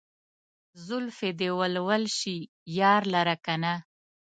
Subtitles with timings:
[0.85, 2.35] زلفې چې ول ول شي
[2.79, 3.73] يار لره کنه